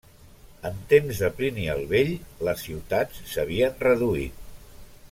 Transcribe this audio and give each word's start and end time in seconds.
En 0.69 0.79
temps 0.93 1.21
de 1.25 1.29
Plini 1.41 1.67
el 1.75 1.83
Vell 1.93 2.11
les 2.49 2.65
ciutats 2.71 3.21
s'havien 3.35 3.79
reduït. 3.87 4.43